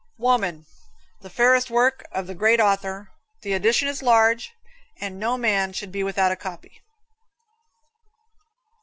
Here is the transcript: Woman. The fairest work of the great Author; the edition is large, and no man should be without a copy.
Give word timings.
Woman. 0.17 0.65
The 1.19 1.29
fairest 1.29 1.69
work 1.69 2.03
of 2.11 2.25
the 2.25 2.33
great 2.33 2.59
Author; 2.59 3.11
the 3.43 3.53
edition 3.53 3.87
is 3.87 4.01
large, 4.01 4.51
and 4.99 5.19
no 5.19 5.37
man 5.37 5.73
should 5.73 5.91
be 5.91 6.01
without 6.01 6.31
a 6.31 6.35
copy. 6.35 6.81